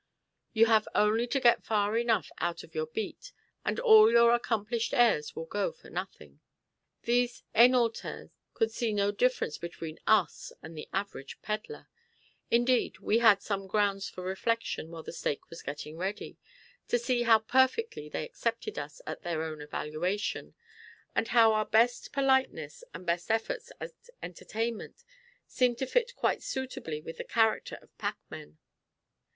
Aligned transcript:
You 0.53 0.65
have 0.65 0.87
only 0.95 1.27
to 1.27 1.39
get 1.39 1.63
far 1.63 1.95
enough 1.95 2.31
out 2.39 2.63
of 2.63 2.73
your 2.73 2.87
beat, 2.87 3.31
and 3.63 3.79
all 3.79 4.09
your 4.09 4.33
accomplished 4.33 4.95
airs 4.95 5.35
will 5.35 5.45
go 5.45 5.71
for 5.71 5.91
nothing. 5.91 6.39
These 7.03 7.43
Hainaulters 7.53 8.31
could 8.55 8.71
see 8.71 8.93
no 8.93 9.11
difference 9.11 9.59
between 9.59 9.99
us 10.07 10.51
and 10.63 10.75
the 10.75 10.89
average 10.91 11.39
pedlar. 11.43 11.87
Indeed 12.49 12.97
we 12.97 13.19
had 13.19 13.43
some 13.43 13.67
grounds 13.67 14.09
for 14.09 14.23
reflection 14.23 14.89
while 14.89 15.03
the 15.03 15.13
steak 15.13 15.47
was 15.51 15.61
getting 15.61 15.97
ready, 15.97 16.35
to 16.87 16.97
see 16.97 17.21
how 17.21 17.37
perfectly 17.37 18.09
they 18.09 18.25
accepted 18.25 18.79
us 18.79 19.03
at 19.05 19.21
their 19.21 19.43
own 19.43 19.63
valuation, 19.67 20.55
and 21.15 21.27
how 21.27 21.53
our 21.53 21.63
best 21.67 22.11
politeness 22.11 22.83
and 22.95 23.05
best 23.05 23.29
efforts 23.29 23.71
at 23.79 23.91
entertainment 24.23 25.03
seemed 25.45 25.77
to 25.77 25.85
fit 25.85 26.15
quite 26.15 26.41
suitably 26.41 27.01
with 27.01 27.19
the 27.19 27.23
character 27.23 27.77
of 27.83 27.95
packmen. 27.99 28.57